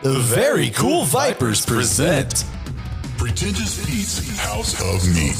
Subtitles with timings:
[0.00, 2.44] The Very Cool Vipers present
[3.16, 5.34] Pretentious Pete's House of Meat.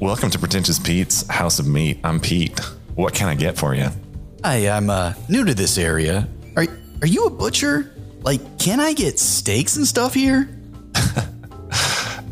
[0.00, 2.00] Welcome to Pretentious Pete's House of Meat.
[2.04, 2.58] I'm Pete.
[2.94, 3.88] What can I get for you?
[4.42, 6.26] Hi, I'm uh, new to this area.
[6.56, 6.66] Are
[7.02, 7.94] are you a butcher?
[8.22, 10.48] Like, can I get steaks and stuff here?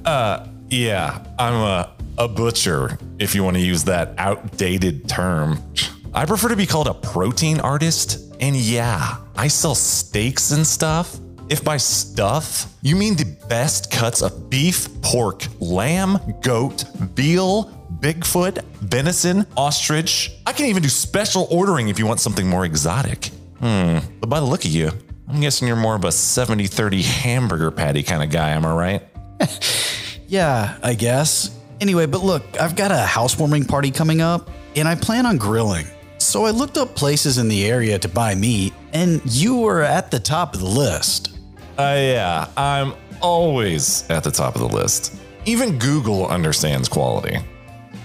[0.07, 5.63] Uh, yeah, I'm a, a butcher, if you want to use that outdated term.
[6.15, 8.35] I prefer to be called a protein artist.
[8.41, 11.19] And yeah, I sell steaks and stuff.
[11.49, 16.85] If by stuff, you mean the best cuts of beef, pork, lamb, goat,
[17.15, 20.31] veal, Bigfoot, venison, ostrich.
[20.45, 23.27] I can even do special ordering if you want something more exotic.
[23.59, 24.91] Hmm, but by the look of you,
[25.29, 28.75] I'm guessing you're more of a 70 30 hamburger patty kind of guy, am I
[28.75, 29.03] right?
[30.29, 31.56] Yeah, I guess.
[31.81, 35.87] Anyway, but look, I've got a housewarming party coming up, and I plan on grilling.
[36.19, 40.11] So I looked up places in the area to buy meat, and you were at
[40.11, 41.39] the top of the list.
[41.79, 45.15] Uh, yeah, I'm always at the top of the list.
[45.45, 47.39] Even Google understands quality.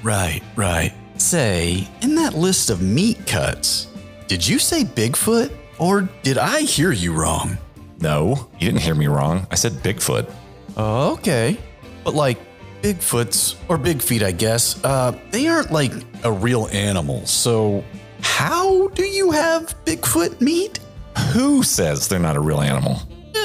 [0.04, 0.94] Right, right.
[1.18, 3.88] Say, in that list of meat cuts,
[4.28, 7.58] did you say Bigfoot, or did I hear you wrong?
[8.00, 9.48] No, you didn't hear me wrong.
[9.52, 10.32] I said Bigfoot.
[10.76, 11.58] Oh, okay.
[12.04, 12.40] But like
[12.82, 15.92] Bigfoots or Big Feet, I guess, uh, they aren't like
[16.24, 17.26] a real animal.
[17.26, 17.84] So
[18.22, 20.80] how do you have Bigfoot meat?
[21.34, 23.02] Who says they're not a real animal?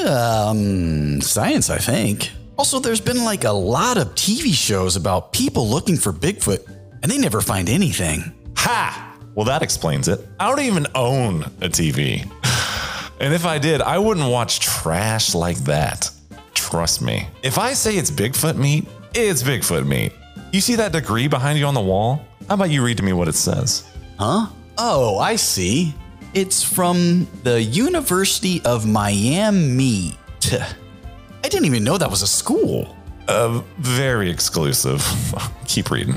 [0.07, 2.31] Um, science, I think.
[2.59, 6.67] Also, there's been like a lot of TV shows about people looking for Bigfoot,
[7.03, 8.33] and they never find anything.
[8.57, 9.19] Ha!
[9.35, 10.27] Well, that explains it.
[10.41, 12.31] I don't even own a TV.
[13.19, 16.11] And if I did, I wouldn't watch trash like that.
[16.53, 17.27] Trust me.
[17.43, 18.87] If I say it's Bigfoot meat,
[19.25, 20.13] it's Bigfoot meat.
[20.53, 22.27] You see that degree behind you on the wall?
[22.49, 23.89] How about you read to me what it says?
[24.19, 24.47] Huh?
[24.79, 25.95] Oh, I see.
[26.35, 30.19] It's from the University of Miami.
[30.53, 32.95] I didn't even know that was a school.
[33.27, 35.03] Uh, very exclusive.
[35.67, 36.15] Keep reading.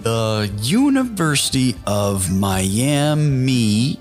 [0.00, 3.98] The University of Miami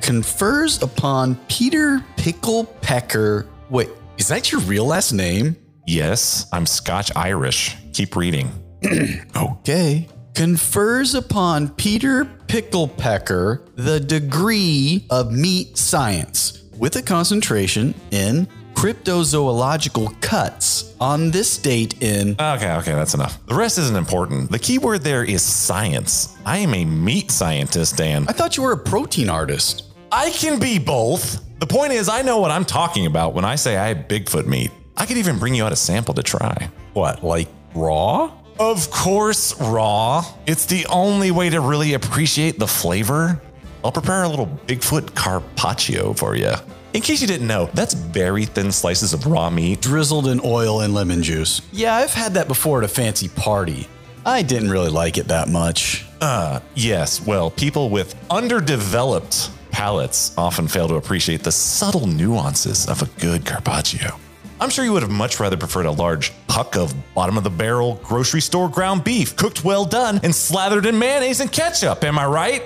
[0.00, 3.46] confers upon Peter Picklepecker.
[3.68, 5.56] Wait, is that your real last name?
[5.86, 7.76] Yes, I'm Scotch Irish.
[7.92, 8.50] Keep reading.
[9.36, 10.08] Okay.
[10.34, 20.94] Confers upon Peter Picklepecker the degree of meat science with a concentration in cryptozoological cuts
[21.00, 22.30] on this date in.
[22.40, 23.44] Okay, okay, that's enough.
[23.46, 24.50] The rest isn't important.
[24.50, 26.36] The key word there is science.
[26.46, 28.24] I am a meat scientist, Dan.
[28.28, 29.84] I thought you were a protein artist.
[30.10, 31.44] I can be both.
[31.60, 34.46] The point is, I know what I'm talking about when I say I have Bigfoot
[34.46, 34.70] meat.
[34.96, 36.70] I could even bring you out a sample to try.
[36.92, 38.32] What, like raw?
[38.58, 40.24] Of course, raw.
[40.46, 43.40] It's the only way to really appreciate the flavor.
[43.82, 46.52] I'll prepare a little Bigfoot carpaccio for you.
[46.92, 49.80] In case you didn't know, that's very thin slices of raw meat.
[49.80, 51.62] Drizzled in oil and lemon juice.
[51.72, 53.88] Yeah, I've had that before at a fancy party.
[54.26, 56.04] I didn't really like it that much.
[56.20, 63.00] Uh, yes, well, people with underdeveloped palates often fail to appreciate the subtle nuances of
[63.00, 64.18] a good carpaccio.
[64.60, 67.50] I'm sure you would have much rather preferred a large puck of bottom of the
[67.50, 72.18] barrel grocery store ground beef, cooked well done and slathered in mayonnaise and ketchup, am
[72.18, 72.62] I right?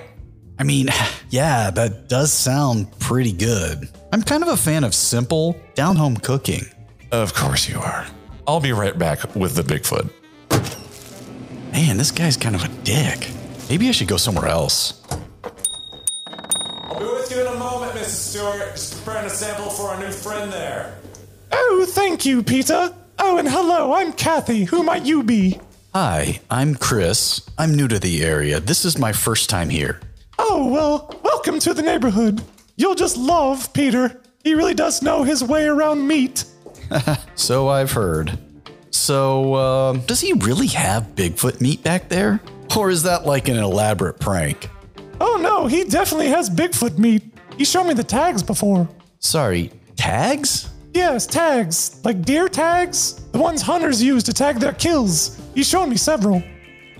[0.59, 0.88] I mean,
[1.31, 3.88] yeah, that does sound pretty good.
[4.12, 6.65] I'm kind of a fan of simple, down home cooking.
[7.12, 8.06] Of course you are.
[8.47, 10.11] I'll be right back with the Bigfoot.
[11.72, 13.31] Man, this guy's kind of a dick.
[13.69, 15.00] Maybe I should go somewhere else.
[16.26, 18.09] I'll be with you in a moment, Mrs.
[18.09, 18.72] Stewart.
[18.72, 20.99] Just preparing a sample for our new friend there.
[21.57, 22.93] Oh, thank you, Peter.
[23.21, 24.65] Oh, and hello, I'm Kathy.
[24.65, 25.61] Who might you be?
[25.95, 27.49] Hi, I'm Chris.
[27.57, 28.59] I'm new to the area.
[28.59, 30.01] This is my first time here.
[30.37, 32.43] Oh, well, welcome to the neighborhood.
[32.77, 34.21] You'll just love Peter.
[34.43, 36.45] He really does know his way around meat.
[37.37, 38.37] So I've heard.
[38.91, 42.41] So, uh, does he really have Bigfoot meat back there?
[42.77, 44.69] Or is that like an elaborate prank?
[45.21, 47.23] Oh, no, he definitely has Bigfoot meat.
[47.57, 48.89] He showed me the tags before.
[49.19, 50.69] Sorry, tags?
[50.94, 52.00] Yes, tags.
[52.05, 53.14] Like deer tags.
[53.32, 55.41] The ones hunters use to tag their kills.
[55.55, 56.43] He's shown me several.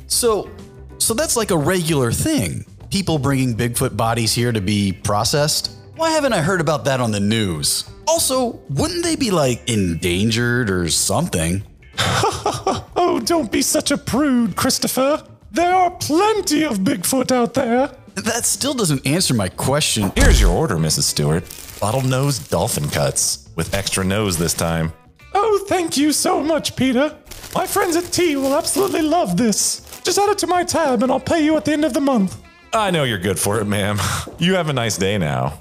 [0.09, 0.51] So,
[0.99, 2.65] so that's like a regular thing.
[2.91, 5.71] People bringing Bigfoot bodies here to be processed.
[5.95, 7.89] Why haven't I heard about that on the news?
[8.09, 11.63] Also, wouldn't they be like endangered or something?
[12.97, 15.23] Oh, don't be such a prude, Christopher.
[15.53, 17.91] There are plenty of Bigfoot out there.
[18.15, 20.11] That still doesn't answer my question.
[20.17, 21.03] Here's your order, Mrs.
[21.03, 21.45] Stewart.
[21.45, 24.93] Bottlenose dolphin cuts with extra nose this time.
[25.35, 27.17] Oh, thank you so much, Peter.
[27.55, 30.01] My friends at Tea will absolutely love this.
[30.03, 32.01] Just add it to my tab and I'll pay you at the end of the
[32.01, 32.41] month.
[32.73, 33.99] I know you're good for it, ma'am.
[34.39, 35.59] You have a nice day now.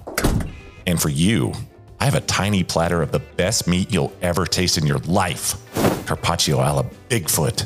[0.88, 1.54] And for you,
[2.00, 5.56] I have a tiny platter of the best meat you'll ever taste in your life.
[6.06, 7.66] Carpaccio alla Bigfoot.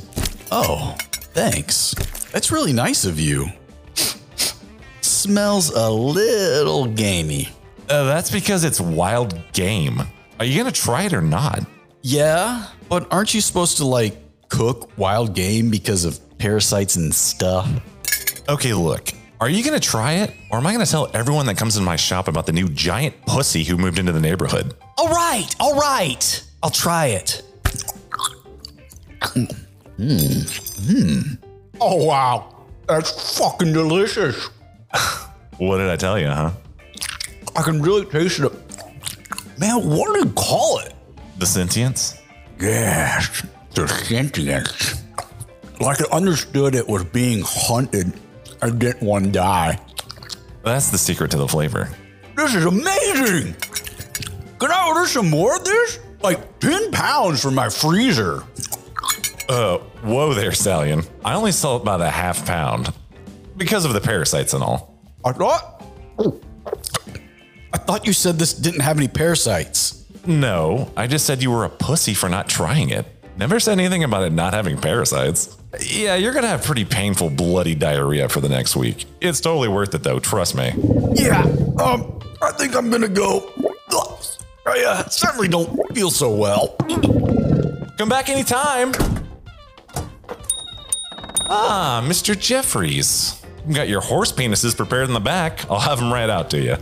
[0.52, 0.96] Oh,
[1.34, 1.96] thanks.
[2.32, 3.48] That's really nice of you.
[5.02, 7.50] Smells a little gamey.
[7.90, 10.02] Uh, that's because it's wild game.
[10.40, 11.66] Are you gonna try it or not?
[12.04, 14.16] Yeah, but aren't you supposed to like
[14.50, 17.68] cook wild game because of parasites and stuff?
[18.48, 19.10] Okay, look.
[19.40, 21.96] Are you gonna try it, or am I gonna tell everyone that comes in my
[21.96, 24.76] shop about the new giant pussy who moved into the neighborhood?
[24.98, 26.44] All right, all right.
[26.62, 27.42] I'll try it.
[29.98, 30.42] Hmm,
[30.86, 31.22] hmm.
[31.82, 34.50] Oh wow, that's fucking delicious.
[35.58, 36.52] What did I tell you, huh?
[37.56, 38.52] I can really taste it.
[39.60, 40.94] Man, what do you call it?
[41.40, 42.22] The sentience?
[42.60, 45.04] Yes, the sentience.
[45.80, 48.14] Like I understood it was being hunted.
[48.62, 49.80] I didn't want to die.
[50.64, 51.90] That's the secret to the flavor.
[52.36, 53.56] This is amazing.
[54.60, 56.00] Can I order some more of this?
[56.22, 58.44] Like 10 pounds for my freezer.
[59.50, 61.04] Uh, whoa there, Stallion.
[61.24, 62.94] I only it by the half pound
[63.56, 65.00] because of the parasites and all.
[65.24, 65.84] I thought.
[67.74, 70.06] I thought you said this didn't have any parasites.
[70.26, 73.06] No, I just said you were a pussy for not trying it.
[73.38, 75.58] Never said anything about it not having parasites.
[75.82, 79.06] Yeah, you're gonna have pretty painful, bloody diarrhea for the next week.
[79.22, 80.74] It's totally worth it though, trust me.
[81.14, 81.44] Yeah,
[81.80, 83.52] um, I think I'm gonna go.
[84.68, 86.76] I uh, certainly don't feel so well.
[87.98, 88.92] Come back anytime.
[91.50, 92.38] Ah, Mr.
[92.38, 93.42] Jeffries.
[93.66, 95.70] You got your horse penises prepared in the back.
[95.72, 96.76] I'll have them right out to you.